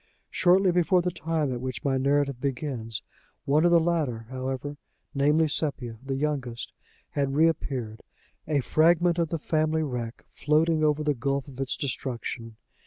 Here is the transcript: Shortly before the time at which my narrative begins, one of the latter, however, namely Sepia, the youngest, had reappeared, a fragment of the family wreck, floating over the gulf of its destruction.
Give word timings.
Shortly 0.31 0.71
before 0.71 1.03
the 1.03 1.11
time 1.11 1.53
at 1.53 1.61
which 1.61 1.83
my 1.85 1.99
narrative 1.99 2.41
begins, 2.41 3.03
one 3.45 3.65
of 3.65 3.69
the 3.71 3.79
latter, 3.79 4.25
however, 4.31 4.77
namely 5.13 5.47
Sepia, 5.47 5.99
the 6.03 6.15
youngest, 6.15 6.73
had 7.11 7.35
reappeared, 7.35 8.01
a 8.47 8.61
fragment 8.61 9.19
of 9.19 9.29
the 9.29 9.37
family 9.37 9.83
wreck, 9.83 10.25
floating 10.31 10.83
over 10.83 11.03
the 11.03 11.13
gulf 11.13 11.47
of 11.47 11.59
its 11.59 11.75
destruction. 11.75 12.55